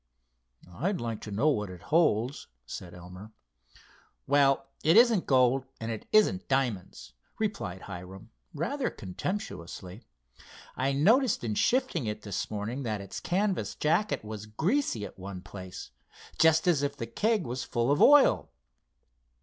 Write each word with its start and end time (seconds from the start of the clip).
"I'd 0.67 0.99
like 0.99 1.21
to 1.21 1.31
know 1.31 1.49
what 1.49 1.69
it 1.69 1.83
holds," 1.83 2.47
said 2.65 2.95
Elmer. 2.95 3.33
"Well, 4.25 4.65
it 4.83 4.97
isn't 4.97 5.27
gold 5.27 5.65
and 5.79 5.91
it 5.91 6.07
isn't 6.11 6.47
diamonds," 6.47 7.13
replied 7.37 7.81
Hiram, 7.83 8.31
rather 8.51 8.89
contemptuously. 8.89 10.01
"I 10.75 10.91
noticed 10.91 11.43
in 11.43 11.53
shifting 11.53 12.07
it 12.07 12.23
this 12.23 12.49
morning 12.49 12.81
that 12.81 12.99
its 12.99 13.19
canvas 13.19 13.75
jacket 13.75 14.25
was 14.25 14.47
greasy 14.47 15.05
at 15.05 15.19
one 15.19 15.43
place, 15.43 15.91
just 16.39 16.67
as 16.67 16.81
if 16.81 16.97
the 16.97 17.05
keg 17.05 17.45
was 17.45 17.63
full 17.63 17.91
of 17.91 18.01
oil." 18.01 18.49